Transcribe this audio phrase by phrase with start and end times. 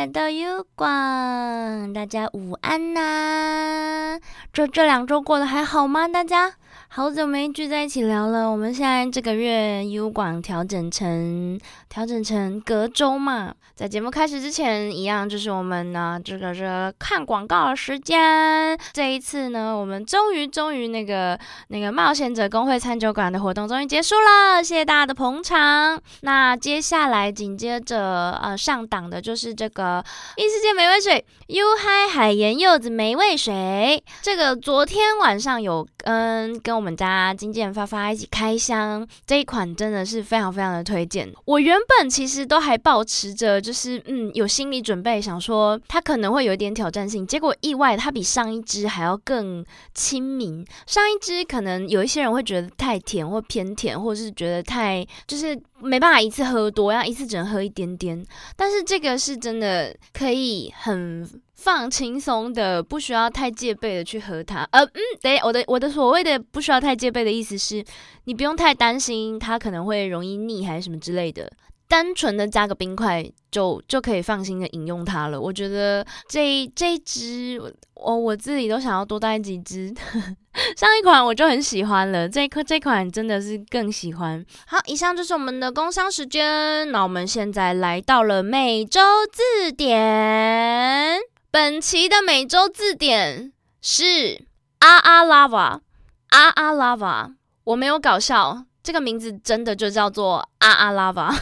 [0.00, 4.18] 来到优广，大家午安呐！
[4.50, 6.08] 这这两周过得还好吗？
[6.08, 6.54] 大家？
[6.92, 11.56] 好久没聚在一起聊了，我们现在这个月 U 广调整成
[11.88, 13.54] 调整成隔周嘛。
[13.76, 18.76] 在节目开始之前，一样就是我们呢这个这个看广告的时间。
[18.92, 25.98] 这一次呢，我们终于终于那个那个冒险者工会餐酒馆的活动终于结束了，谢谢大家的捧场。
[26.22, 30.04] 那接下来紧接着呃上档的就是这个
[30.36, 36.79] 异世界美味水 U 嗨海盐柚子美味水，这个昨天晚上有跟跟。
[36.80, 41.30] 我们家经纪人发发一起开箱这一款真的是非常非常的推荐。
[41.44, 47.26] 我原本其实都还保持着就是嗯有心理准备，想说它可能会有一点挑战性。
[47.26, 50.64] 结果意外它比上一支还要更亲民。
[50.86, 58.24] 上一支可能有一些人会觉得太甜或偏甜，或者是觉得太就是没办法一次喝多，要一次只能喝一点点。
[58.56, 61.28] 但是这个是真的可以很。
[61.62, 64.66] 放轻松的，不需要太戒备的去喝它。
[64.72, 67.84] 呃，嗯，对，我的我的所谓的不需要太戒备的意思是，
[68.24, 71.52] 你不用太担心它可能会容易腻还是什么之类的，
[71.86, 75.38] 单纯的加个冰块就就可以放心的饮用它了。
[75.38, 77.60] 我觉得这这支
[77.94, 79.92] 我我自己都想要多带几支，
[80.78, 84.42] 上一款我就很喜欢了，这一颗这款真的是更喜欢。
[84.66, 89.00] 好，以上就是我们的工商时间，那我们现在来到了每周
[89.30, 91.20] 字典。
[91.52, 94.46] 本期的每周字典是
[94.78, 95.80] 阿阿拉瓦，
[96.28, 97.32] 阿阿拉瓦，
[97.64, 101.34] 我没有搞笑，这个名字真的就叫做阿阿拉瓦。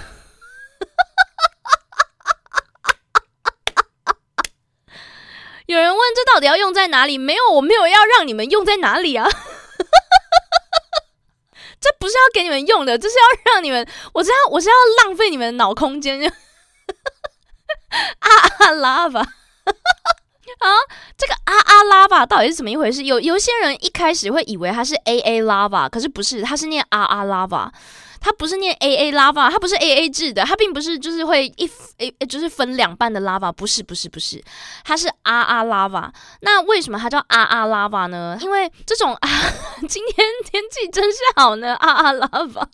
[5.67, 7.19] 有人问这到底要用在哪里？
[7.19, 9.29] 没有，我没有要让你们用在哪里啊！
[11.79, 16.33] 这不是要给你们用的，这是要让你们，我是要我是要浪费你们脑空间。
[18.20, 18.30] 阿
[18.61, 19.35] 阿拉瓦。
[19.68, 20.67] 啊，
[21.17, 23.05] 这个啊啊拉吧到底是怎么一回事？
[23.05, 27.70] 有有些人一开始会以为它是 a a 拉吧可是不是，它是念啊啊 lava，
[28.20, 34.42] 它不是念 a a lava，它不是 a a 制的，它并不是就是会一 a 就是分两半的拉吧不是不是不是，
[34.84, 36.12] 它是啊啊拉吧。
[36.40, 38.36] 那为什么它叫啊啊拉吧呢？
[38.40, 39.28] 因为这种啊，
[39.89, 42.67] 今天天气真是好呢，啊啊 lava。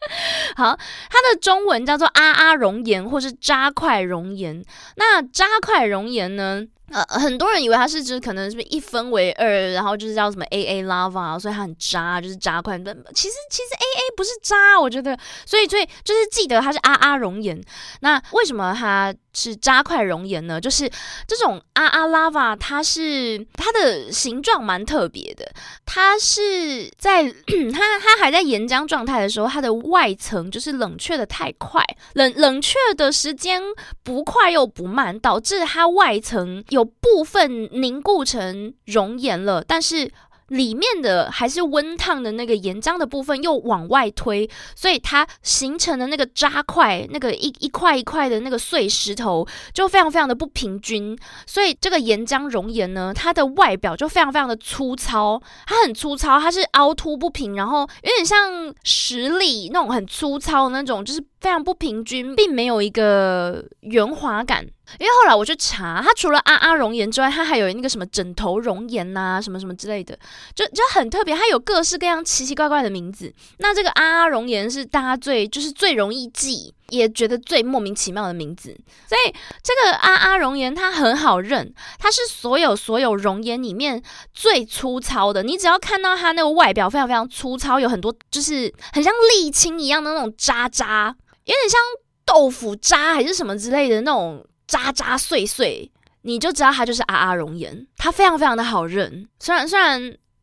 [0.56, 0.78] 好，
[1.10, 4.64] 它的中文叫做阿阿熔岩，或是扎块熔岩。
[4.96, 6.64] 那扎块熔岩呢？
[6.92, 12.78] 呃，很多人以为它是指可能是不是一分为二，然后就是叫什么 A A lava，所以它很渣，就是渣块。
[12.78, 17.60] 但其实其实 A A 不是渣，我觉得，所以所以就是记得它是阿阿熔岩。
[18.00, 19.12] 那为什么它？
[19.36, 20.90] 是扎块熔岩呢，就是
[21.28, 25.46] 这种阿阿拉瓦，它是它的形状蛮特别的。
[25.84, 27.24] 它是在
[27.74, 33.60] 它它还在岩浆状态的时候，它的外层就是冷却的太快，冷冷却的时间
[34.02, 40.10] 不快又不慢，导致它外层有部分凝固成熔岩了，但是。
[40.48, 64.66] 里面的还是温烫的那个岩浆的部分又往外推，所以它形成的那个渣块，那个一一块一块的那个碎石头就非常非常的不平均，所以这个岩浆熔岩呢，它的外表就非常非常的粗糙，它很粗糙，它是凹凸不平，然后有点像石粒那种很粗糙的那种，就是非常不平均，并没有一个圆滑感。
[64.98, 70.18] 因为后来我去查，它除了阿阿熔岩之外，它还有那个什么枕头熔岩呐，什么什么之类的，
[70.56, 73.32] 就就很特别，它有各式各样奇奇怪怪的名字。
[73.58, 78.76] 那这个阿阿熔岩是大家最就是最容易记，也觉得最莫名其妙的名字。
[79.08, 84.02] 所以这个阿阿熔岩它很好认，它是所有所有熔岩里面
[84.34, 85.44] 最粗糙的。
[85.44, 91.80] 你只要看到它那个外表非常非常粗糙，有很多就是很像沥青一样的那种渣渣，有点像
[92.24, 94.46] 豆腐渣还是什么之类的那种。
[94.68, 95.88] 渣渣碎碎，
[96.22, 99.28] 你就知道它就是阿阿熔岩，它非常非常的好认。
[99.38, 100.00] 虽然虽然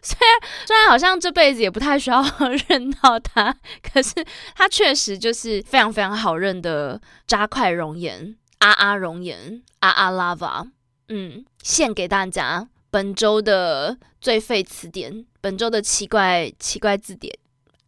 [0.00, 2.24] 虽然虽然好像这辈子也不太需要
[2.68, 4.24] 认到它，可是
[4.54, 10.70] 它确实就是非常非常好认的渣块熔岩，阿阿熔岩，阿阿 lava。
[11.08, 17.36] 嗯，献给大家本周的最废词典，本周的奇怪奇怪字典，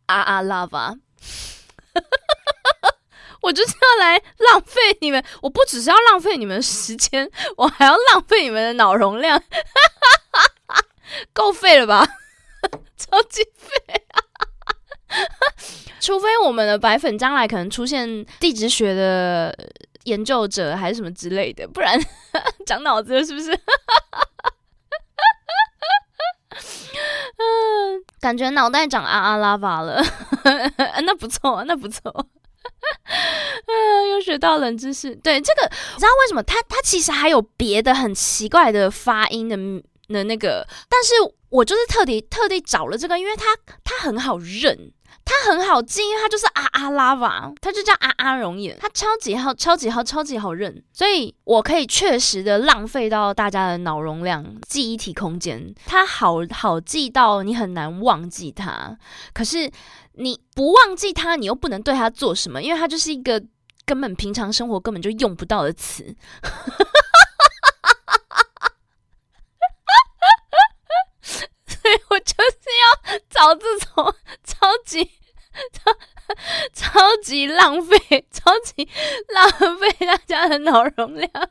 [0.07, 0.99] 啊啊 lava。
[3.43, 9.43] 我就是要来浪费你们，我不只是要浪费你们时间，我还要浪费你们的脑容量，
[11.35, 12.07] 够废了吧？
[12.97, 13.79] 超级废！
[16.01, 19.55] 除非我们的白粉将来可能出现地质学的
[20.05, 22.01] 研究者还是什么之类的，不然
[22.67, 23.53] 长脑子了是不是？
[27.45, 30.03] 嗯， 感觉脑袋长阿阿拉巴了，
[31.05, 32.13] 那不错，那不错。
[34.11, 35.15] 又学到冷知识。
[35.17, 36.43] 对这个，你知道为什么？
[36.43, 39.57] 它它其实还有别的很奇怪的发音的
[40.09, 41.13] 的那个，但是
[41.51, 43.45] 我就是特地特地找了这个，因为它
[43.83, 44.93] 它很好认。
[45.25, 55.75] 它很好记，因为它就是啊啊拉瓦，它就叫啊啊熔岩，它超级好，超级好，超级好认，所以我可以确实的浪费到大家的脑容量、记忆体空间。
[55.87, 58.97] 它好好记到你很难忘记它，
[59.33, 59.71] 可是
[60.13, 63.43] 你不忘记它，你又不能对它做什么，因为它就是一个
[63.87, 66.15] 根本平常生活根本就用不到的词。
[71.67, 74.15] 所以我就是要找这种
[74.45, 75.05] 超级
[75.73, 75.91] 超
[76.73, 77.99] 超级浪费、
[78.31, 78.89] 超级
[79.29, 81.49] 浪费大家的脑容量， 啊，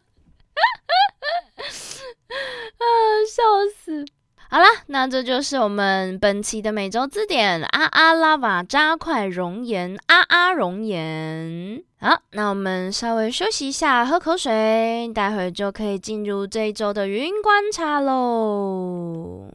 [3.30, 3.44] 笑
[3.76, 4.06] 死！
[4.50, 11.84] 好了，那这就是我们本期的每周字典啊啊拉瓦加快熔岩啊啊熔岩。
[12.00, 19.50] 好，那我们稍微休息一下，喝口水，待会就可以进入这一周的云观察喽。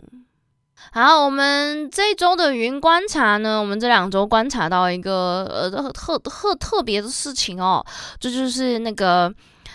[0.90, 7.85] 好，我们这一周的云观察呢，我们这两周观察到一个呃特特特别的事情哦，
[8.19, 9.32] 这就是那个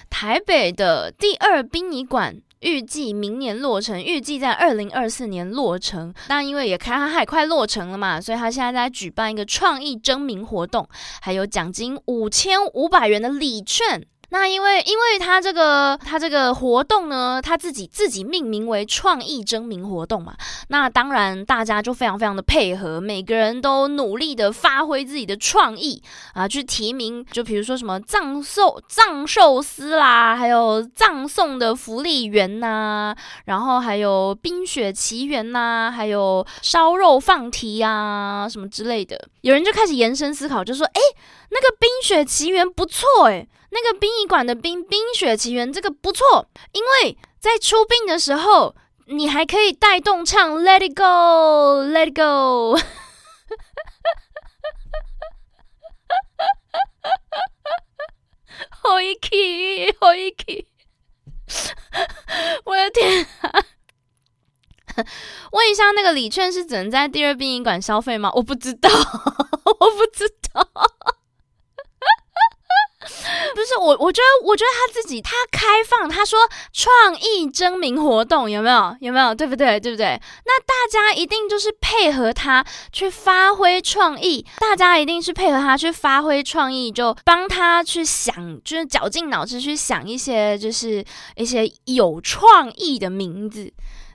[0.10, 6.14] 台北的第二殡仪馆预计明年落成，预计在二零二四年落成。
[6.28, 10.88] 但因为也开海快落成了嘛，所以他现在在举办一个创意征名活动，
[11.22, 14.04] 还有奖金五千五百元的礼券。
[14.34, 20.34] 那因为，因为他这个他这个活动呢，他自己自己命名为创意征名活动嘛，
[20.70, 26.02] 那当然大家就非常非常的配合，每个人都努力的发挥自己的创意
[26.34, 33.16] 啊，去提名，就比如说什么藏寿藏寿司啦，还有葬送的福利员呐，
[33.46, 41.00] 然后还有冰雪奇缘呐，还有烧肉放题呀，什么之类的，有人就开始延伸思考，就说，哎，
[41.52, 43.48] 那个冰雪奇缘不错，哎。
[43.74, 48.76] 那个殡仪馆的《冰冰雪奇缘》这个不错，因为在出殡的时候，
[49.08, 52.80] 你还可以带动唱《Let It Go》，Let It Go。
[58.70, 60.68] 好一气，好一气！
[62.66, 63.66] 我的天啊！
[65.52, 68.32] 问一下，那个礼券是只能在第二殡仪馆消费吗？
[68.36, 68.90] 我不知道，
[69.80, 70.70] 我不知道。
[73.54, 76.40] 不是我，我觉得，我觉得他自己他开放，他说
[76.72, 78.96] 创意征名活动有没有？
[79.02, 79.34] 有没有？
[79.34, 79.80] 对不对？
[79.80, 80.20] 对不对？
[80.46, 91.04] 那大家一定就是配合他去发挥创意，大家一定是配合他去发挥创意，就帮他去想，就是绞尽脑汁去想一些，就是
[91.36, 93.72] 一些有创意的名字，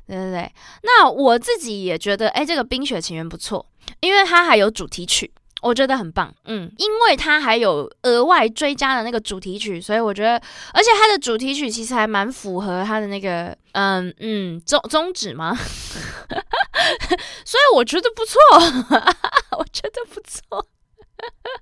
[0.06, 0.52] 对对对。
[0.82, 3.64] 那我自己也觉得，哎，这个《冰雪奇缘》不错，
[4.00, 5.32] 因为它还有主题曲。
[5.60, 10.34] 我觉得很棒，嗯，因为它还有额外追加的那个主题曲，所以我觉得，
[10.72, 15.52] 而且它的主题曲其实还蛮符合它的那个，嗯嗯宗宗旨嘛，
[17.44, 18.38] 所以我觉得不错，
[19.58, 20.66] 我觉得不错。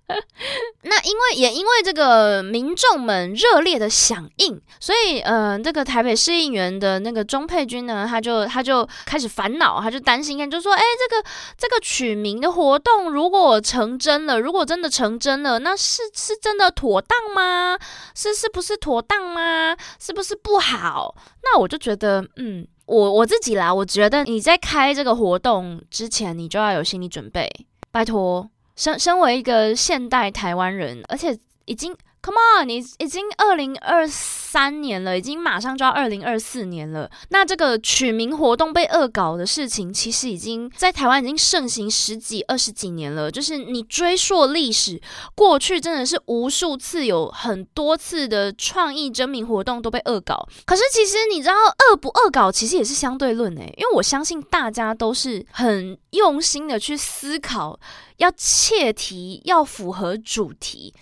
[0.83, 17.79] 那因为也因为这个民众们热烈的响应，所以呃，这个台北市议员的那个钟佩君呢，他就他就开始烦恼，他就担心，看就说，哎，这个这个取名的活动如果成真了，如果真的成真了，那是是真的妥当吗？
[18.15, 19.77] 是是不是妥当吗？
[19.99, 21.15] 是不是不好？
[21.43, 27.51] 那我就觉得，嗯，我我自己啦，我觉得你在开这个活动之前，你就要有心理准备，
[27.91, 28.49] 拜托。
[28.77, 37.11] 身身为一个现代台湾人，而且已经，Come on，你已经二零二三年了，已经马上就要二零二四年了。
[37.29, 43.31] 那这个取名活动被恶搞的事情，其实已经在台湾已经盛行十几、二十几年了。
[43.31, 45.01] 就是你追溯历史，
[45.35, 50.49] 过去真的是无数次，有很多次的创意征名活动都被恶搞。
[50.65, 57.79] 可是其实你知道，恶不恶搞，其实也是相对论诶，因为我相信大家都是很用心的去思考。
[58.17, 60.95] 要切题，要符合主题，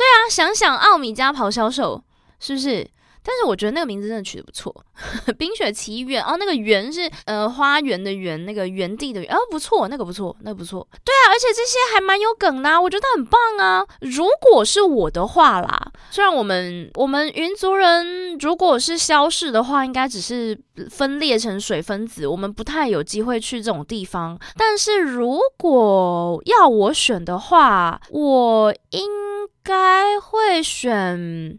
[0.00, 2.02] 对啊，想想奥米加咆哮兽，
[2.38, 2.88] 是不是？
[3.22, 4.74] 但是我觉得那个名字真的取得不错，
[5.34, 10.88] 《冰雪奇缘》哦，那个“园”是呃花园的“园”，那个原地的“园”哦，不错，那个不错，那个不错。
[11.04, 13.84] 对啊，而且这些还蛮有梗的，我觉得很棒啊。
[14.00, 24.38] 如果是我的话啦，虽然我们我们云族人如果是消逝的话，应该只是分裂成水分子，我们不太有机会去这种地方。
[24.56, 29.29] 但是如果要我选的话，我应
[29.62, 31.58] 该会选。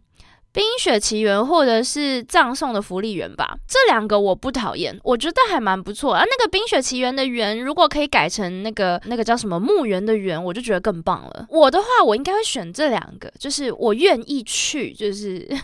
[0.54, 6.14] 《冰雪奇缘》或者是《葬送的福利园》吧，这两个我不讨厌，我觉得还蛮不错。
[6.14, 11.46] 啊，那个《冰雪奇缘》的园，如果可以改成那个那个叫什么墓园的园，我就觉得更棒了。
[11.48, 15.48] 我的话，我应该会选这两个，就是我愿意去，就是。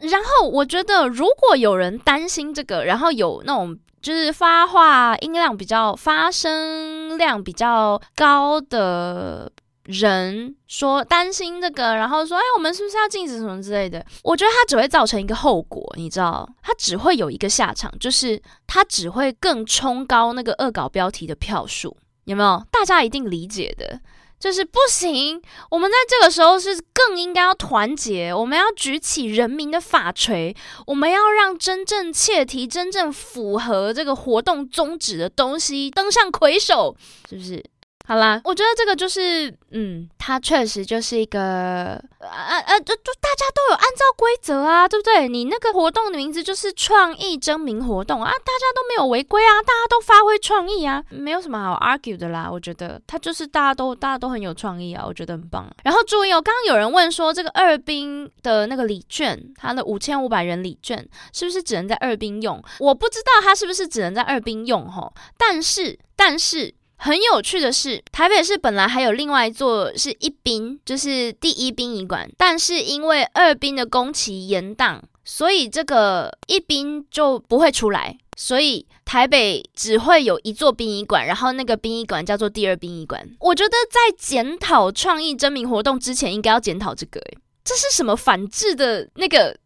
[0.00, 9.52] 然后我觉得，如果有人担心这个，然后有那种就是发话音量比较、发声量比较高的。
[9.86, 22.62] 人说担心这个，然后说：“哎，我们是不是要禁止什么之类的？”我觉得它只会造成一个后果，你知道，它只会有一个下场，就是它只会更冲高那个恶搞标题的票数，有没有？
[22.70, 24.00] 大家一定理解的，
[24.40, 25.40] 就是不行。
[25.70, 30.54] 我们在这个时候是更应该要团结，我们要举起人民的法锤，
[30.86, 36.96] 我们要让真正切题、真正符合这个活动宗旨的东西登上魁首，
[37.28, 37.64] 是不是？
[38.08, 45.28] 好啦，我觉得这个就是，嗯，它确实就是一个，啊啊，就就大家都有按照规则啊，对不对？
[45.28, 52.48] 你那个活动的名字就是创意征名活动啊，大家都没有违规啊，大家都发挥创意啊，没有什么好 argue 的啦。
[52.48, 55.68] 我觉得它就是大家都大家都很有创意啊，我觉得很棒。
[55.82, 62.62] 然后注意哦，刚刚有人问说，这个二兵的那个礼券，它的五千五百元礼券是不是只能在二兵用？
[62.78, 66.72] 我不知道它是不是只能在二兵用吼，但是但是。
[66.96, 83.28] 很有趣的是，台北市本来还有另外一座是一滨，就是第一殡仪馆，但是因为二滨的工期延宕，所以这个一滨就不会出来，所以台北只会有一座殡仪馆，然后那个殡仪馆叫做第二殡仪馆。
[83.40, 87.20] 我觉得在检讨创意征名活动之前，应该要检讨这个，
[87.62, 89.56] 这是什么反制的那个？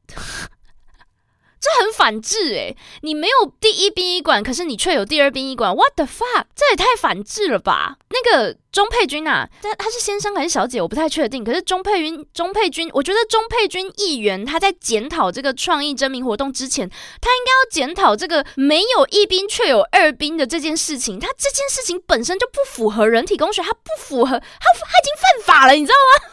[1.60, 6.46] 这很反智诶，你没有第一殡仪馆，可是你却有第二殡仪馆，What the fuck？
[6.56, 7.98] 这也太反智了吧！
[8.08, 11.44] 那个钟佩君啊，他他是先生还是小姐，我不太确定。
[11.44, 21.20] 可是钟佩君，钟佩君，我觉得钟佩君议员他在检讨这个创意征名活动之前，他应该要检讨这个没有一兵却有二兵的这件事情。
[21.20, 26.24] 他这件事情本身就不符合人体工学，他不符合，他他已经犯法了，你知道吗？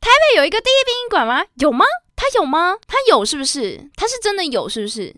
[0.00, 1.44] 台北有一个第一殡仪馆吗？
[1.56, 1.84] 有吗？
[2.14, 2.76] 他有吗？
[2.86, 3.90] 他有是不是？
[3.96, 5.14] 他是真的有是不是？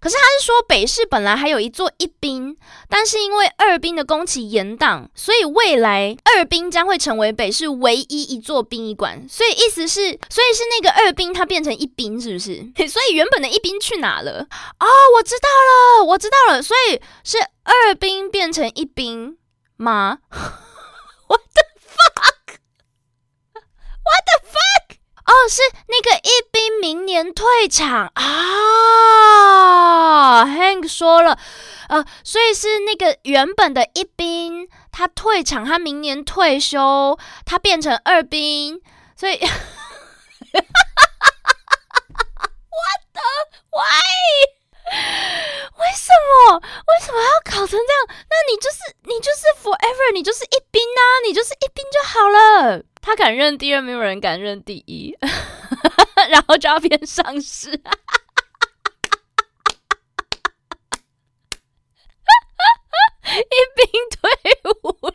[0.00, 2.56] 可是他是说北市本来还有一座一兵，
[2.88, 9.24] 但是因为二兵的工期延宕，所以未来二兵将会成为北市唯一一座殡仪馆。
[9.28, 12.56] 所以意思是，所以是那个二兵它变成一兵，是不是？
[12.88, 14.46] 所以原本的一兵去哪了？
[14.78, 16.62] 哦，我知道了，我知道了。
[16.62, 19.38] 所以是二兵变成一兵
[19.76, 20.18] 吗？
[21.28, 21.71] 我的。
[24.04, 24.96] What the fuck？
[25.24, 31.38] 哦，是那个一兵明年退场啊！Hank 说了，
[31.88, 37.16] 呃，所以是那个原本的一兵他退场，他明年退休，
[37.46, 38.82] 他变成二兵，
[39.16, 39.52] 所以， What
[43.12, 43.22] the
[43.70, 44.00] why？
[44.92, 46.58] 为什么？
[46.58, 47.82] 为什么要考成这样？
[48.28, 52.82] 那你就是你就是 forever，你就是一兵啊，你就是一兵就好了。
[53.00, 55.16] 他敢认第二，没有人敢认第一，
[56.30, 57.78] 然后就要变上市， 一
[63.76, 64.30] 兵退
[64.70, 64.72] 伍。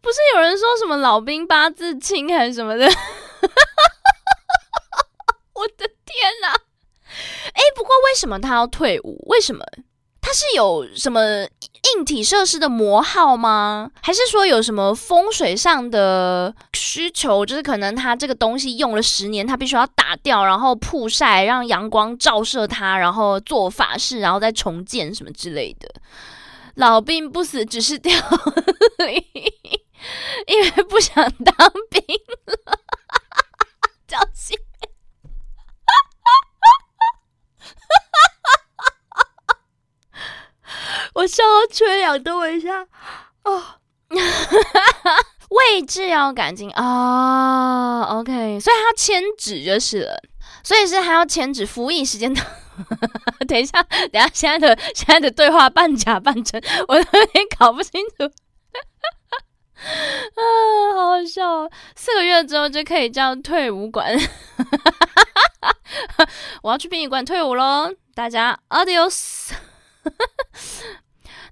[0.00, 2.88] 不是有人说什么老兵八字轻还是什么的？
[5.64, 6.52] 我的天哪！
[7.54, 9.24] 哎，不过为什么他要退伍？
[9.28, 9.64] 为什么？
[10.20, 11.20] 他是有什么？
[11.96, 13.90] 硬体设施的磨耗吗？
[14.02, 17.44] 还是说有什么风水上的需求？
[17.44, 25.88] 就是可能他这个东西用了十年，他必须要打掉，然后曝晒，让阳光照射它，然后做法事，然后再重建什么之类的。
[26.76, 28.12] 老兵不死，只是掉，
[30.46, 32.02] 因为不想当兵
[32.46, 32.78] 了，
[34.08, 34.56] 交心。
[41.14, 42.86] 我笑到缺氧，等我一下。
[43.44, 43.62] 哦，
[45.50, 50.18] 位置要赶紧啊！OK，所以他签纸就是了，
[50.62, 52.40] 所以是还要签纸，服役时间的。
[53.46, 58.24] 等一下，等一下，现在的现在的对话半假半真，我有点搞不清楚。
[59.84, 60.40] 啊，
[60.96, 61.68] 好好笑！
[61.94, 64.14] 四个月之后就可以叫退伍馆。
[66.62, 69.50] 我要去殡仪馆退伍喽，大家 Adios。
[70.04, 71.00] 哈 哈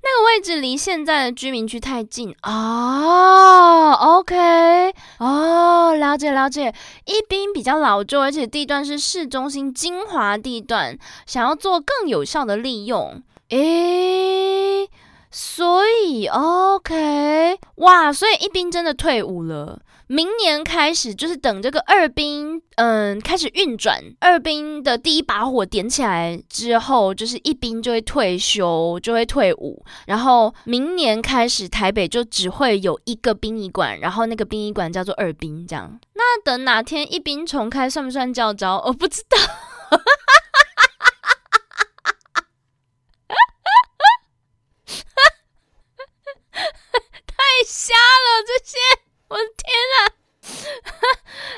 [0.05, 6.75] 那个位置离现在的居民区太近哦 o k 哦，了解了解。
[7.05, 14.89] 一兵比较老旧，而且地段是市中心精华地段，想要做更有效的利用，诶，
[15.31, 19.81] 所以，OK，哇，所以一兵真的退伍了。
[20.13, 29.83] 明年开始就是等这个二兵，嗯，开始运转，二兵的第一把火点起来之后，就是一兵就会退休，就会退伍。
[30.07, 35.99] 然后明年开始，台北就只会有一个殡仪馆，然后那个殡仪馆叫做二兵，这样。
[36.13, 38.83] 那等哪天一兵重开，算不算教招？
[38.85, 39.39] 我不知道。
[46.53, 48.77] 太瞎了，这些，
[49.29, 49.73] 我的天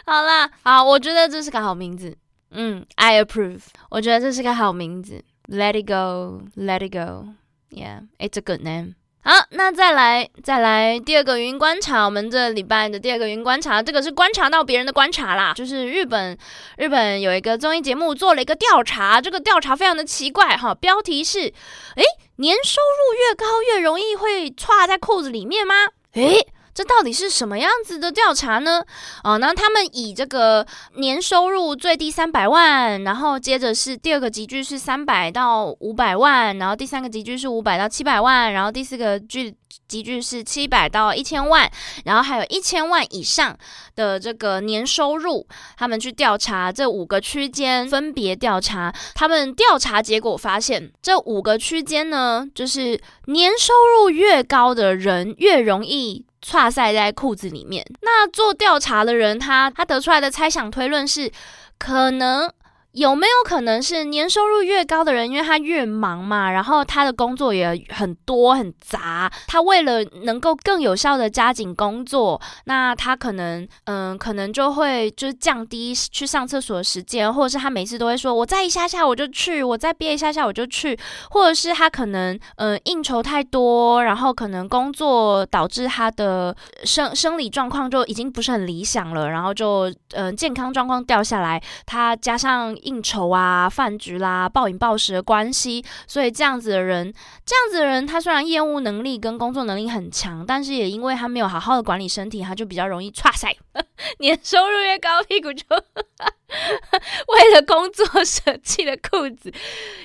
[0.06, 0.50] 啊！
[0.64, 2.16] 好，我觉得这是个好名字，
[2.50, 8.94] 嗯，I approve，我觉得这是个好名字，Let it go，Let it go，Yeah，it's a good name。
[9.22, 16.36] 好，那再来，再来第二个云观察，我们这礼拜的第二个云观察，这个是观察到别人的观察啦，就是日本，
[16.78, 22.04] 日本有一个综艺节目做了一个调查，这个调查非常的奇怪哈，标题是，诶，
[22.36, 25.74] 年收入越高越容易会歘在裤子里面吗？
[26.12, 26.46] 诶。
[26.74, 28.84] 这到底是什么样子的调查呢？
[29.22, 30.66] 哦，那他们以这个
[30.96, 39.54] 年收入最低三百万，然后接着是第二个集聚是三百到五百万，然后第三个集聚是五百到七百万，然后第四个聚
[39.86, 41.70] 集聚是七百到一千万，
[42.04, 43.56] 然后还有一千万以上
[43.94, 56.26] 的这个年收入，他们去调查这五个区间，分别调查，他们调查结果发现，这五个区间呢，就是年收入越高的人越容易。
[56.46, 57.84] 插塞在裤子里面。
[58.02, 61.32] 那做调查的人，他他得出来的猜想推论是，
[61.78, 62.52] 可能。
[62.94, 80.96] 有没有可能是年收入越高的人，因为他越忙嘛，然后他的工作也很多很杂，他为了能够更有效的加紧工作，那他可能嗯，可能就会就是降低去上厕所的时间，或者是他每次都会说，我再一下下我就去，我再憋一下下我就去，
[81.30, 92.72] 或者是他可能嗯应酬太多，然后可能工作导致他的生生理状况就已经不是很理想了，然后就嗯健康状况掉下来，他加上。
[92.84, 97.12] 应酬啊、饭局啦、暴饮暴食的关系，所以这样子的人，
[97.44, 103.54] 这样子的人，他虽然业务能力跟工作能力很强，但是也因为他没有好好的管理身体，他就比较容易岔塞。
[104.20, 105.64] 年收入越高，屁股就
[107.28, 109.52] 为了工作舍弃了裤子，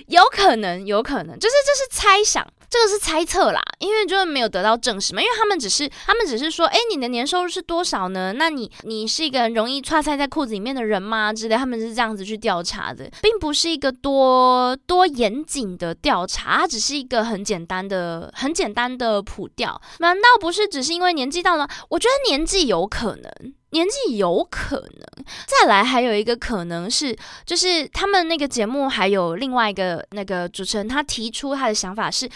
[0.08, 2.46] 有可能，有可能，就是这是猜想。
[2.70, 8.34] 这个是猜测啦，因为就是没有得到证实嘛，因为他们只是他们只是说，哎，你的年收入是多少呢？
[8.34, 11.34] 那你你是一个容易穿塞在裤子里面的人吗？
[11.34, 19.82] 之类，他们是这样子去调查的，并不是一个多多严谨的调查，它只是一个很简单的、很简单的普调。
[20.00, 21.68] 难道不是只是因为年纪到了？
[21.90, 23.54] 我觉得年纪有可能。
[23.72, 32.30] 年纪有可能，再来还有一个可能是，就是他们那个节目还有另外一个那个主持人，他提出他的想法是，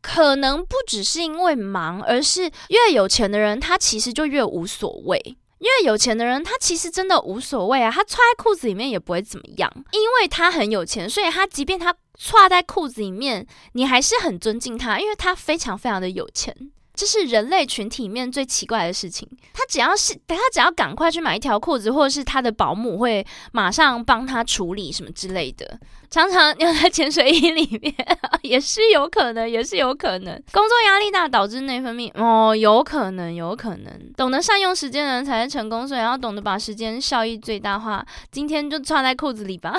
[0.00, 5.36] 可能不只是因为忙，而是越有钱的人他其实就越无所谓。
[5.58, 16.54] 越有钱的人他其实真的无所谓啊，他穿在裤子里面也不会怎么样，因为他很有钱，所以他即便他穿在裤子里面，你还是很尊敬他，因为他非常非常的有钱。
[16.98, 19.28] 这是人类群体里面最奇怪的事情。
[19.52, 25.78] 他只要是他只要赶快去买一条裤子，或者是他的保姆会马上帮他处理什么之类的。
[26.10, 27.94] 常常尿在潜水衣里面
[28.42, 30.42] 也是有可能，也是有可能。
[30.50, 34.12] 工作压力大导致内分泌哦，有可能，有可能。
[34.16, 38.04] 懂得善用时间的人才是成功，所以要懂得把时间效益最大化。
[38.32, 39.78] 今天就穿在裤子里吧，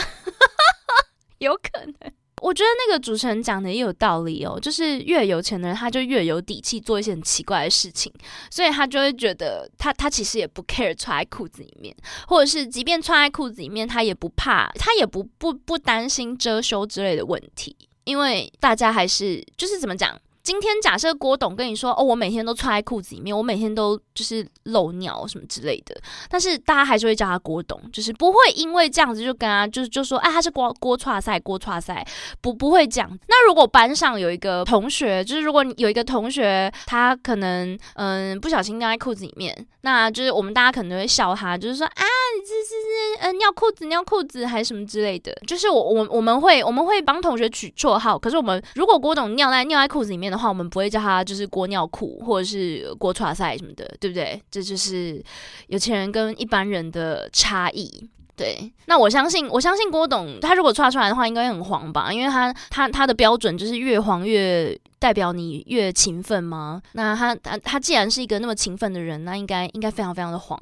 [1.40, 1.94] 有可能。
[2.42, 8.12] 我觉得那个主持人讲的也有道理哦，就是越有钱的人，他就越有底气做一些很奇怪的事情，
[8.50, 11.96] 所以他就会觉得他他其实也不 care 穿在裤子里面，
[12.28, 20.20] 或者是即便穿在裤子里面，他也不怕，他也不不不担心遮羞之类的问题，因为大家还是就是怎么讲。
[20.50, 25.96] 今天假设郭董跟你说，哦，我每天都穿在裤子里面，我每天都就是漏尿什么之类的，
[26.28, 32.04] 但是大家还是会叫他郭董，就是不会因为这样子就跟他就是就说，哎，他是郭郭叉赛郭叉赛，
[32.42, 33.08] 不不会这样。
[33.28, 42.04] 那如果班上有一个同学，就是如果有一个同学他可能嗯不小心尿在裤子里面，那就是我们大家可能会笑他，就是说啊，
[42.36, 50.39] 你这是是嗯尿裤子尿裤子还是什么之类的，就是我我我们会我们会帮同学取绰号，可是我们如果郭董尿在尿在裤子里面的。
[50.40, 54.42] 话我们不会叫他就是锅尿裤或者是锅叉赛什么的，对不对？
[54.50, 55.24] 这就是
[55.68, 58.10] 有钱人跟一般人的差异。
[58.36, 62.10] 对，那我相信，我相信郭董他如果叉出来的话，应该很黄吧？
[62.10, 66.82] 因为他他他的标准就是越黄越代表你越勤奋吗？
[66.94, 70.58] 那他他他既然是一个那么勤奋的人，那应该应该非常非常的黄，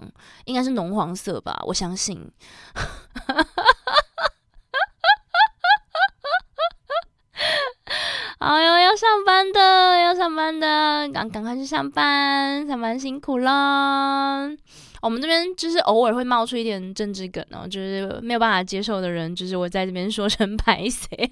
[0.45, 1.61] 应该是浓黄色吧？
[1.67, 2.19] 我相信。
[8.39, 10.59] 哎呦，要上班的，要上班。
[10.59, 14.49] 的，赶赶快去上班，上班辛苦啦。
[15.01, 21.31] 我们这边就是偶尔会冒出一点政治梗哦，就是没有办法接受的人，就是我在这边说成白谁。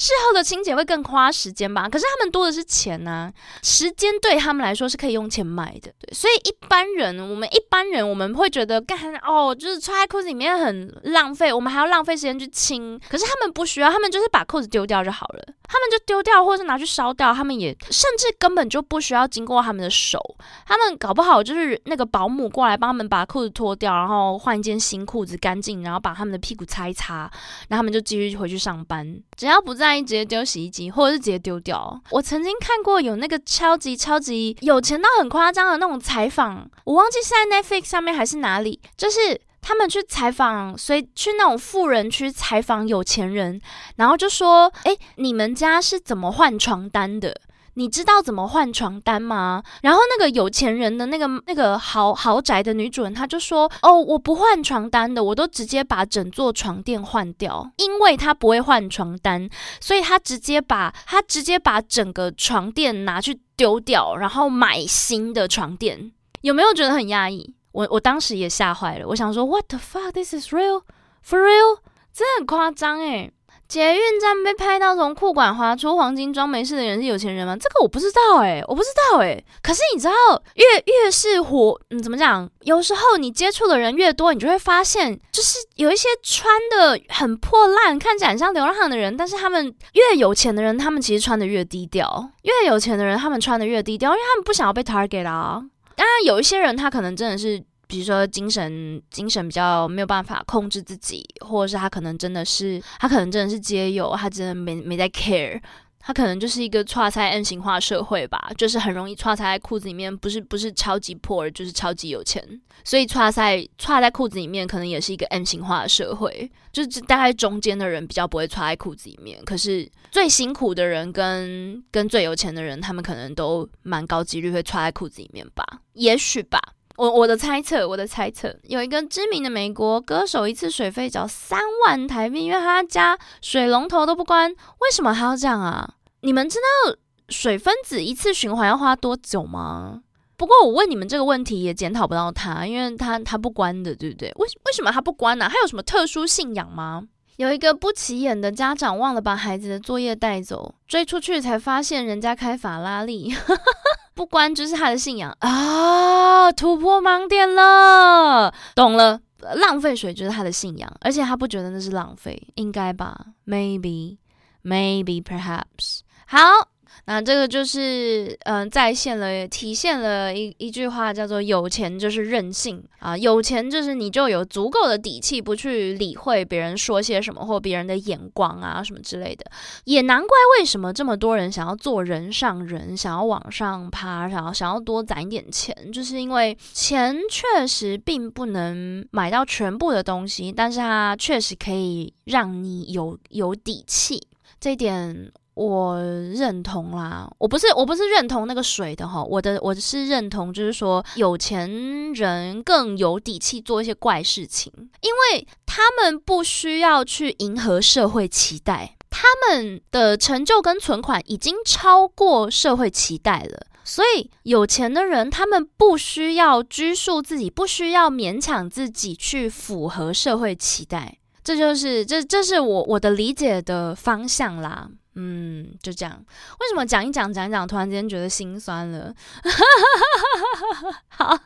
[0.00, 1.86] 事后的清洁会更花时间吧？
[1.86, 3.30] 可是他们多的是钱呐，
[3.62, 5.92] 时间对他们来说是可以用钱买的。
[6.00, 12.98] 对，所以一般人，我们一般人，我们会觉得干哦，就是穿在裤子里面很浪费，我们还要浪费时间去清。
[13.10, 15.44] 可是他们不需要，他们就是把裤子丢掉就好了。
[15.72, 17.34] 他们就丢掉，或者是拿去烧掉。
[17.34, 20.18] 他们也甚至根本就不需要经过他们的手，
[20.66, 27.30] 他们搞不好就是那个保姆过来帮他们把裤子脱掉，然后换一件新裤子，干净，然后把他们的屁股擦一擦，
[27.68, 29.22] 然后他们就继续回去上班。
[29.36, 32.00] 只要不在直接丢洗衣机，或者是直接丢掉。
[32.10, 39.40] 我曾经看过有那个超级超级有钱到很夸张的那种采访，我忘记是在 Netflix 上面还是哪里，就是。
[39.62, 43.60] 他们去采访，所以去那种富人区采访有钱人，
[43.96, 47.38] 然后就说：“哎，你们家是怎么换床单的？
[47.74, 59.48] 你知道怎么换床单吗？”然后那个有钱人的那个那个豪豪宅的女主人，她就说：“哦，我不换床单的，我都直接把整座床垫换掉，因为她不会换床单，
[59.80, 66.12] 所以她直接把她直接把整个床垫拿去丢掉，然后买新的床垫。
[66.42, 70.10] 有没有觉得很压抑？”我我当时也吓坏了，我想说，What the fuck?
[70.10, 70.82] This is real
[71.24, 71.78] for real？
[72.12, 73.32] 真的很夸张诶。
[73.70, 77.56] 捷运站被拍到从裤管滑出黄金装没事的人是有钱人吗？
[77.56, 79.44] 这个我不知道诶，我不知道诶。
[79.62, 80.12] 可是你知道，
[80.56, 80.64] 越
[81.04, 82.50] 越是活，嗯，怎么讲？
[82.62, 92.28] 有时候你接触的人越多，你就会发现，就是有一些穿的很破烂，看起来很像流浪汉的人，但是他们越有钱的人，他们其实穿的越低调。
[92.42, 95.62] 越有钱的人，他们穿的越低调，因为他们不想要被 target 啊。
[95.94, 105.60] 当然，有一些人他可能真的是，比如说精神精神比较没有办法控制自己，或者是他可能真的是，他可能真的是街友，他真的没没在 care。
[106.02, 112.42] 他可能就是一个叉在 N 型化社会吧，就是很容易叉在裤子里面，不是不是超级 poor，就是超级有钱，
[112.84, 126.58] 所以叉在叉在裤子里面，可能也是一个 N 型化的社会，就是大概中间的人比较不会叉在裤子里面，可是最辛苦的人跟跟最有钱的人，他们可能都蛮高几率会叉在裤子里面吧，也许吧。
[127.00, 134.50] 我我的猜测，我的猜测，有一个知名的美国歌手，一次水费缴三万台币，因为他家水龙头都不关。
[134.50, 135.94] 为什么他要这样啊？
[136.20, 136.94] 你们知道
[137.30, 140.02] 水分子一次循环要花多久吗？
[140.36, 144.28] 不过我问你们这个问题也检讨不到他，因为他他不关的，对不对？
[144.36, 145.48] 为为什么他不关呢？
[145.50, 147.04] 他有什么特殊信仰吗？
[147.36, 153.34] 有一个不起眼的家长忘了把孩子的作业带走，追出去才发现人家开法拉利。
[154.14, 156.52] 不关就是他的信仰啊！
[156.52, 159.20] 突破盲点了，懂了，
[159.54, 166.69] 浪费水就是他的信仰，而且他不觉得那是浪费，应该吧？Maybe，maybe，perhaps，好。
[167.12, 179.44] 那这个就是嗯，再现了体现了一一句话，叫做“有钱就是任性”啊，有钱就是你就有足够的底气，不去理会别人说些什么或别人的眼光啊什么之类的。
[179.86, 194.22] 也难怪为什么这么多人想要做人上人，想要往上爬，想要想要多攒一点钱，就是因为钱确实并不能买到全部的东西，但是它确实可以让你有有底气，
[194.60, 195.32] 这点。
[195.54, 224.88] 我认同啦，我不是我不是认同那个水的哈，我的我是认同，就是说有钱人更有底气做一些怪事情，因为他们不需要去迎合社会期待，他们的成就跟存款已经超过社会期待了，所以有钱的人他们不需要拘束自己，不需要勉强自己去符合社会期待，这就是这这是我我的理解的方向啦。
[225.14, 226.24] 嗯，就这样。
[226.60, 229.12] 为什么讲一讲讲一讲，突然间觉得心酸了？
[231.08, 231.36] 好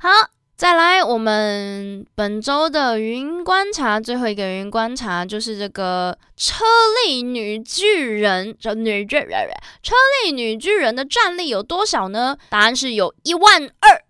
[0.00, 0.10] 好，
[0.56, 6.64] 再来，我们本周的云观察，最后一个云观察就是这个车
[7.04, 9.48] 力女巨人，这女巨人，
[9.82, 12.38] 车力女巨人的战力有多少呢？
[12.48, 14.04] 答案是有一万二，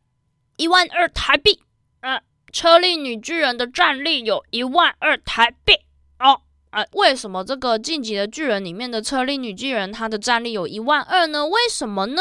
[0.57, 1.61] 一万二台币。
[2.01, 2.21] 嗯，
[2.53, 5.75] 车力女巨人的战力有一万二台币
[6.19, 6.43] 哦。
[6.77, 11.47] 啊，为什么这个晋级的巨人里面的车力女巨人她的战力有一万二呢？
[11.47, 12.21] 为什么呢？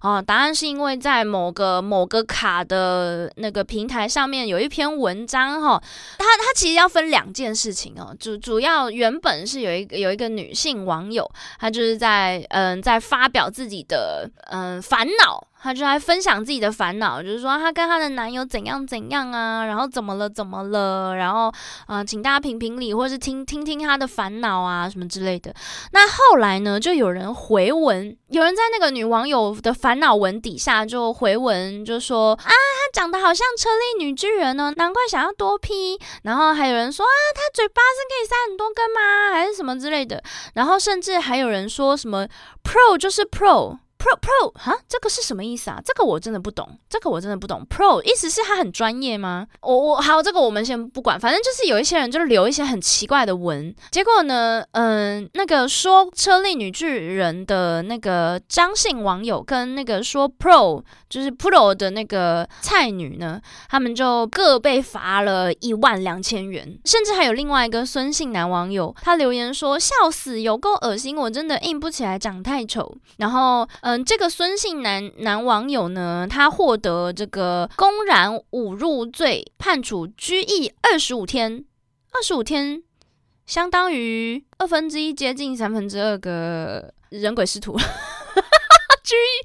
[0.00, 5.80] 啊，答案是因为在某个某个卡的那个平台上面有一篇文章哈，
[6.18, 15.46] 它它其实要分两件事情哦，主主要原本是有一个有一个女性网友，她就是在嗯在发表自己的嗯烦恼。
[15.62, 21.52] 她就来分享自己的烦恼，就是说她跟她的男友怎样怎样啊，然后怎么了怎么了，然后
[21.86, 25.54] 啊，请大家评评理，或是听听听她的烦恼啊什么之类的。
[25.92, 35.98] 那后来呢，就有人回文，有人在那个女网友的烦恼文底下就回文，就说啊，她长得好像车力女巨人呢，难怪想要多 P。
[36.24, 39.34] 然后还有人说啊，她嘴巴是可以塞很多根吗？
[39.34, 40.22] 还是什么之类的。
[40.54, 42.26] 然后甚至还有人说什么
[42.64, 43.78] Pro 就是 Pro。
[44.02, 45.80] Pro Pro 哈，这个是什么意思啊？
[45.84, 47.64] 这个我真的不懂，这个我真的不懂。
[47.70, 49.46] Pro 意思是他很专业吗？
[49.60, 73.91] 我我好，这个我们先不管，反正就是有一些人就是留一些很奇怪的文，结果呢，嗯，那个说车力女巨人的那个张姓网友跟那个说 Pro 就是 Pro 的那个菜女呢，他们就各被罚了一万两千元，甚至还有另外一个孙姓男网友，他留言说笑死，有够恶心，我真的硬不起来，长太丑，然后呃。
[73.92, 81.66] 嗯，这个孙姓男男网友呢，他获得这个公然侮辱罪，判处拘役二十五天，
[82.12, 82.82] 二十五天
[83.44, 87.76] 相当于二分之一，接近三分之二个人鬼师徒，
[89.04, 89.44] 拘役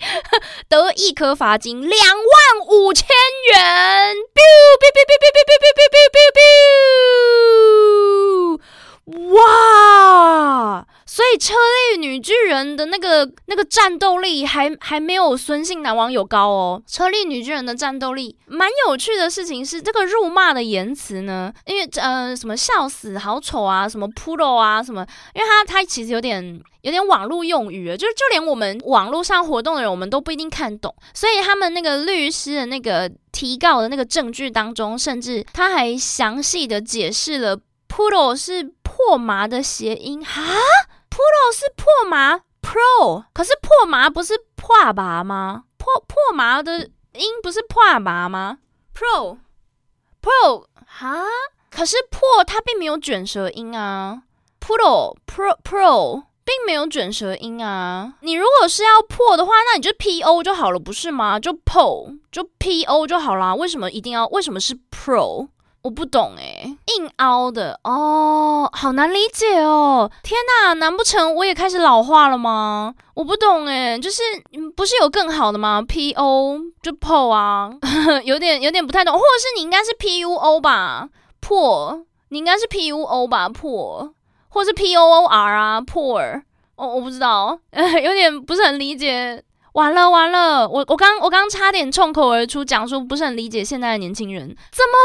[0.70, 3.06] 得一颗罚金两万五千
[3.52, 4.42] 元，biu
[4.80, 6.32] biu biu biu biu biu biu biu
[8.56, 8.62] biu，
[9.08, 10.86] 哇！
[11.06, 16.84] 所以车力女巨人的那个那个战斗力还还没有孙姓男网友高哦。
[16.86, 30.94] 车力女巨人的战斗力蛮有趣的事情是，这个辱骂的言辞呢，因为呃什么笑死、好丑啊，什么 pro 啊，什么，因为他他其实有点有点网络用语，就是就连我们网络上活动的人，我们都不一定看懂。
[31.14, 40.42] 所以他们那个律师的那个提告的那个证据当中，甚至他还详细的解释了 pro 是破麻的谐音哈。
[41.10, 45.66] Pro 是破麻，Pro 可是破麻不是破麻吗？
[45.78, 48.58] 破破麻的音不是破麻吗
[48.96, 49.38] ？Pro
[50.22, 51.24] Pro 哈，
[51.70, 54.24] 可是破它并没有卷舌音啊。
[54.60, 58.16] Pro Pro Pro 并没有卷舌音啊。
[58.22, 61.40] 你如果是要破的话，那你就 Po 就好了，不是吗？
[61.40, 63.54] 就 Po 就 Po 就好啦。
[63.54, 64.28] 为什么一定要？
[64.28, 65.48] 为什么是 Pro？
[65.84, 70.12] 我不懂诶，硬凹的哦，好难理解哦！
[70.22, 72.94] 天哪，难不成我也开始老化了吗？
[73.14, 74.22] 我不懂诶，就是
[74.76, 77.72] 不是有更好的吗？P O 就破啊，
[78.26, 81.08] 有点有点不太懂，或者是你应该是 P U O 吧？
[81.40, 83.48] 破，你应该是 P U O 吧？
[83.48, 84.14] 破，
[84.50, 85.80] 或是 P O O R 啊？
[85.80, 86.20] 破，
[86.76, 89.42] 哦，我不知道， 有点不是很理解。
[89.78, 94.98] 完了完了，我我刚我刚差点冲口而出，讲说不是很理解现在的年轻人怎么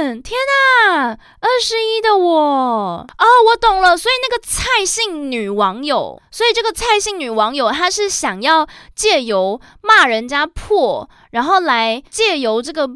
[0.00, 0.22] 办？
[0.22, 12.88] 天哪，二十一的我哦，我懂了，所以那个蔡姓女网友，所以这个蔡姓女网友她是想要借由骂人家破，然后来借由这个。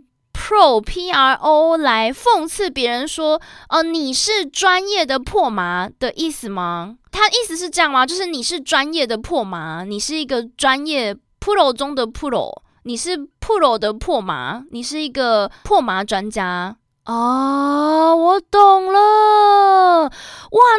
[0.50, 6.96] Pro P R O 来讽刺别人说，哦，你是专业的破麻的意思吗？
[7.12, 8.04] 他意思是这样吗？
[8.04, 20.10] 就是你是专业的破麻，你是一个专业 Pro 中的 Pro，你是 Pro 的破麻，你是一个破麻专家哦，我懂了，哇，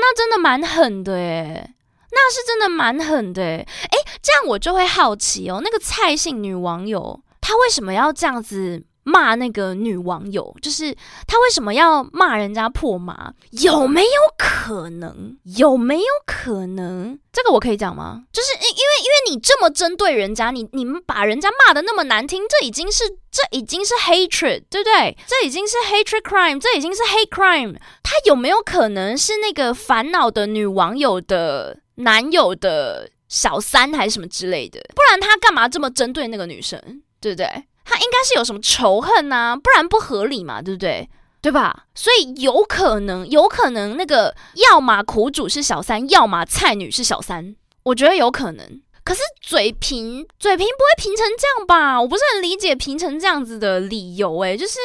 [0.01, 1.73] 那真的蛮狠的诶，
[2.11, 8.83] 那是真的蛮狠的诶，诶，这样我就会好奇哦，那个蔡姓女网友她为什么要这样子？
[9.03, 13.33] 骂那个女网友，就是他为什么要骂人家破麻？
[13.51, 15.37] 有没有可能？
[15.57, 17.19] 有没有可能？
[17.31, 18.23] 这个我可以讲吗？
[18.31, 25.17] 就是因因为因为你这么针对人家，你你们把人家骂的那么难听，这已经是这已经是 hatred，对不对？
[25.27, 27.75] 这已经是 hatred crime，这已经是 hate crime。
[28.03, 34.79] 他有没有可能是那个烦恼的女网友的男友的小三还是什么之类的？
[34.93, 37.01] 不然他干嘛这么针对那个女生？
[37.21, 37.47] 对不对？
[37.91, 41.09] 他应该是有什么仇恨呐，不然不合理嘛，对不对？
[41.41, 41.85] 对吧？
[41.95, 44.33] 所以有可能，有可能那个
[44.69, 48.81] 要么苦主是小三，要么菜女是小三，我觉得有可能。
[49.03, 51.99] 可是嘴平，嘴平不会平成这样吧？
[51.99, 54.37] 我不是很理解平成这样子的理由。
[54.39, 54.79] 诶，就是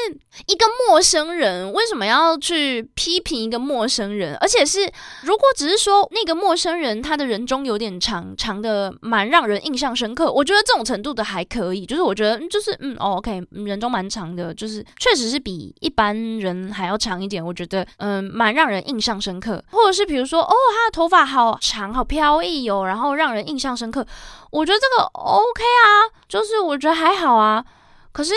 [0.46, 4.34] 一个陌生人为什么要去批评一个陌生人？
[4.36, 4.90] 而且是
[5.22, 10.32] 如果只是说那个陌生人他的人中有点长长的，蛮让人印象深刻。
[10.32, 11.84] 我觉得这种程度的还可以。
[11.84, 17.44] 就是我觉得就是嗯哦，OK，人中蛮长的，就是确实是比一般人还要长一点。
[17.44, 19.62] 我觉得嗯，蛮让人印象深刻。
[19.70, 24.05] 或者是比如说哦，他的头发好长，好飘逸哦，然后让人印象深刻。
[24.50, 25.86] 我觉得这个 OK 啊，
[26.28, 27.64] 就是我觉得还好啊。
[28.12, 28.32] 可是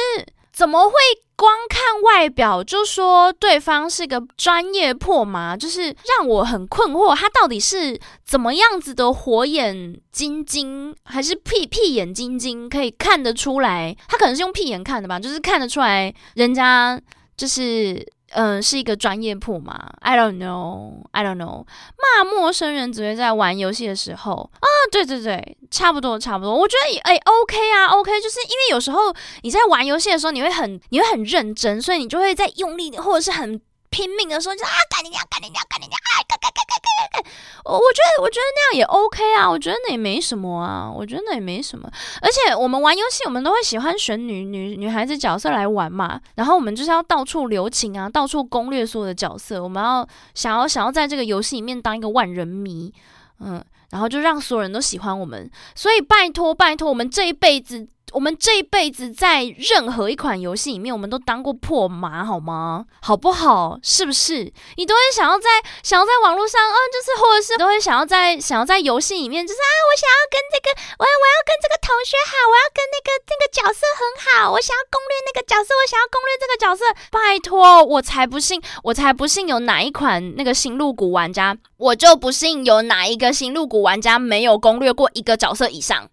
[0.51, 0.95] 怎么会
[1.35, 13.95] 光看外表就说对方是个专业破麻，就是让我很困惑，他到底是怎么样子的火眼金睛，还是屁屁眼金睛，可以看得出来？
[14.07, 16.99] 他可能是用屁眼看的吧，就是看得出来人家
[17.37, 18.05] 就是。
[18.31, 21.65] 嗯，是一个专业铺嘛？I don't know, I don't know。
[21.97, 24.67] 骂陌生人只会在玩游戏的时候啊？
[24.91, 26.55] 对对对，差不多差不多。
[26.55, 29.13] 我觉得哎，OK 啊，OK，就是因为有时候
[29.43, 33.59] 你在玩游戏的时候，你会很你会很认真，所以你就会在用力或者是很。
[33.89, 37.31] 拼命的时候就啊，赶紧讲，赶紧讲，赶紧讲，哎，赶赶赶赶赶赶赶！
[37.65, 41.89] 我我觉得我觉得那样也 OK 啊，我觉得那也没什么啊，我觉得那也没什么。
[42.21, 52.93] 而且我们玩游戏，我们都会喜欢选女女女孩子角色来玩嘛，然后我们就是要到处留情啊，到处攻略所有的角色，我们要想要想要在这个游戏里面当一个万人迷，
[53.39, 55.49] 嗯，然后就让所有人都喜欢我们。
[55.75, 57.87] 所以拜托拜托，我们这一辈子。
[58.13, 62.85] 我们这一辈子在任何一款游戏里面，我们都当过破麻，好吗？
[63.01, 63.77] 好不好？
[63.83, 64.51] 是不是？
[64.77, 65.49] 你都会想要在
[65.83, 70.67] 想要在网络上，嗯，就是或者是都会想要在想要在游戏里面，就是啊，我想要跟这个，
[70.97, 76.85] 我我要跟这个同学好，我要跟那个那个角色很好，我想要攻略那个角色，我想要攻略这个角色。
[77.11, 86.09] 拜托，我才不信，我才不信有哪一款那个新入股玩家，我就不信有哪一个新入股玩家没有攻略过一个角色以上，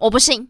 [0.00, 0.48] 我不信。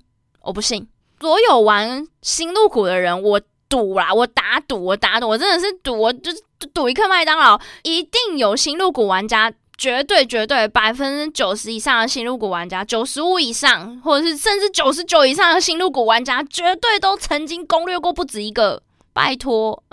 [0.50, 0.84] 我不信，
[1.20, 6.42] 所有玩新入股的人，我赌啦，我打赌，我打赌，我真的是赌，我就是
[6.74, 18.82] 赌一颗麦当劳，一定有新入股玩家，绝对绝对百分之九十以上的新入股玩家，九十五以上，或者是甚至九十九以上的新入股玩家，绝对都曾经攻略过不止一个，
[19.12, 19.84] 拜托。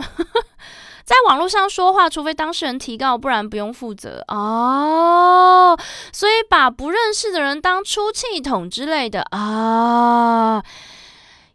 [1.07, 5.79] 在网络上说话，除非当事人提告，不然不用负责哦。
[6.11, 10.61] 所以把不认识的人当出气筒之类的啊，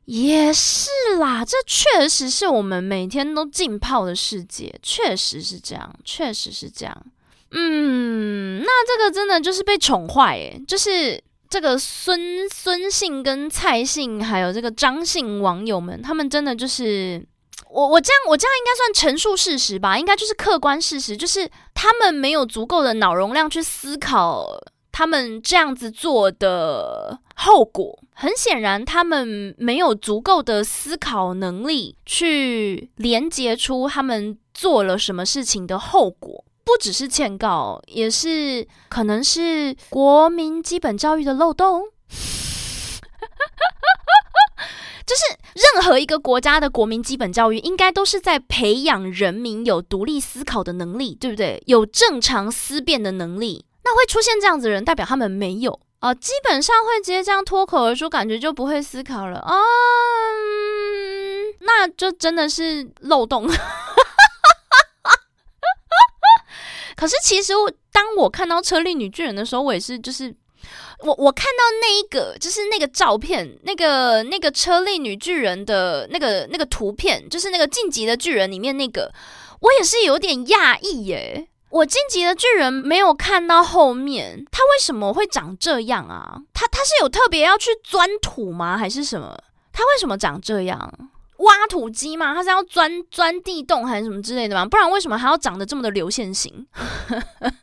[0.06, 0.88] 也是
[1.18, 1.44] 啦。
[1.44, 6.96] 这确实是我们每天都浸泡的世界，确实是这样，确实是这样。
[7.50, 17.22] 嗯，那这个真的就是被宠坏诶，就是这个孙孙姓跟蔡姓，还有这个张姓网友们，他们真的就是。
[17.68, 19.98] 我我这样我这样应该算陈述事实吧？
[19.98, 24.46] 应该就是客观事实，就是他们没有足够的脑容量去思考
[24.90, 27.98] 他们这样子做的后果。
[28.14, 36.44] 很显然，他们没有足够的思考能力去连接出他们做了什么事情的后果。
[36.64, 41.82] 不只是欠告，也是可能是国民基本教育的漏洞。
[45.04, 51.62] 就是任何一个国家的国民基本教育，应该都是在培养人民有独立思考的能力，对不对？
[51.66, 53.64] 有正常思辨的能力。
[53.84, 59.56] 那会出现这样子的人，代表他们没有啊，基本上会直接这样脱口而出，感觉就不会思考了啊。
[61.60, 63.48] 那就真的是漏洞。
[66.96, 67.52] 可是其实，
[67.90, 70.34] 当我看到车力女巨人的时候，我也是就是。
[71.00, 79.12] 我我看到那一个就是那个照片，那个那个车力女巨人的那个那个图片，就是那个晋级的巨人里面那个，
[79.60, 81.48] 我也是有点讶异耶。
[81.70, 86.36] 我晋级的巨人没有看到后面，他为什么会长这样啊？
[86.52, 88.76] 他他是有特别要去钻土吗？
[88.76, 89.36] 还是什么？
[89.72, 90.92] 他为什么长这样？
[91.42, 92.34] 挖土机吗？
[92.34, 94.64] 他是要钻钻地洞还是什么之类的吗？
[94.64, 96.66] 不然为什么还要长得这么的流线型？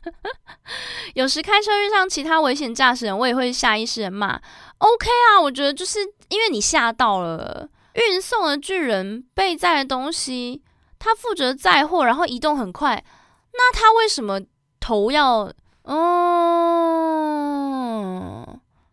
[1.14, 4.40] 有时开车遇上其他危险驾驶人，我也会下意识的骂。
[4.78, 7.68] OK 啊，我觉得就是因为你吓到了。
[7.94, 10.62] 运送的巨人被载的东西，
[10.98, 13.04] 他负责载货，然后移动很快，
[13.52, 14.40] 那他为什么
[14.78, 15.52] 头要？
[15.84, 16.00] 嗯。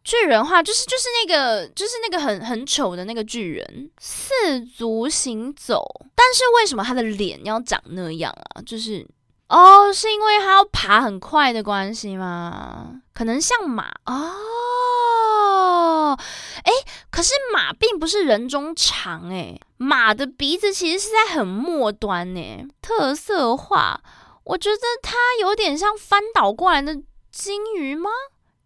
[0.07, 5.83] 巨人化就是就是那个就是那个很很丑的那个巨人，四足行走，
[6.15, 8.61] 但是为什么他的脸要长那样啊？
[8.65, 9.05] 就是
[9.49, 13.01] 哦，是因为他要爬很快的关系吗？
[13.13, 16.17] 可能像马哦，
[16.63, 16.71] 哎，
[17.11, 23.99] 可是马并不是人中长哎，马的鼻子其实是在很末端呢，特色化，
[24.45, 26.95] 我觉得它有点像翻倒过来的
[27.29, 28.09] 金鱼吗？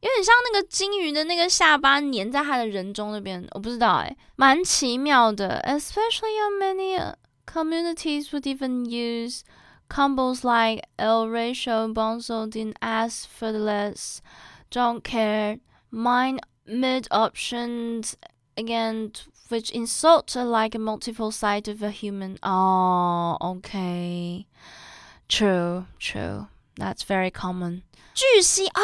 [0.00, 5.60] 有点像那个金鱼的那个下巴粘在它的人中那边，我不知道哎，蛮奇妙的。
[5.66, 7.14] Especially on many
[7.46, 9.40] communities would even use
[9.88, 14.18] combos like El Ratio Bonzo didn't ask for the less,
[14.70, 15.58] don't care,
[15.90, 18.14] mind mid options
[18.56, 19.12] again,
[19.48, 22.36] which insult like a multiple side of a human.
[22.42, 24.46] Oh, okay.
[25.28, 26.48] True, true.
[26.81, 27.83] That's very common.
[28.15, 28.81] 巨蜥哦，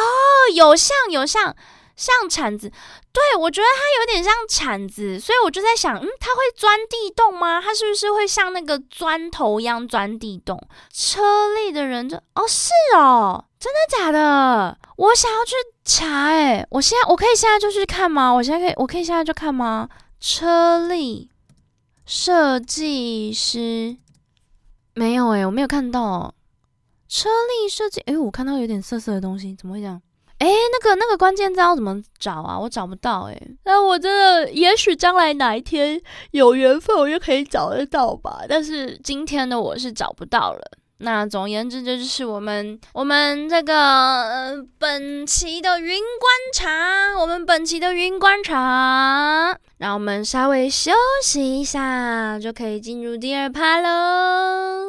[0.53, 1.55] 有像有像
[1.95, 2.71] 像铲子，
[3.11, 7.59] 对，我觉得它有点像铲子，所以我就在想，嗯，它会钻地洞吗？
[7.59, 10.61] 它是不是会像那个砖头一样钻地洞？
[10.93, 14.77] 车里的人就，哦，是哦，真的假的？
[14.97, 18.31] 我想要去查，哎，我现在我可以现在就去看吗？
[18.31, 19.89] 我现在可以，我可以现在就看吗？
[20.19, 21.29] 车里
[22.05, 23.97] 设计师
[24.93, 26.33] 没有哎，我没有看到
[27.07, 28.01] 车力设计。
[28.01, 30.01] 哎，我看到有点涩涩的东西，怎么会这样？
[30.39, 32.59] 哎，那个那个关键字要怎么找啊？
[32.59, 33.41] 我找不到哎。
[33.65, 35.99] 那我真的，也许将来哪一天
[36.31, 38.41] 有缘分，我就可以找得到吧。
[38.47, 40.61] 但是今天的我是找不到了。
[40.99, 49.57] 那总而言之，这就是我们我们这个本期的云观察，我们本期的云观察。
[49.77, 50.91] 让我们稍微休
[51.23, 54.85] 息一下，就可以进入第二趴喽。